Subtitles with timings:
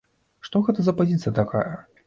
[0.47, 1.71] Што гэта за пазіцыя такая?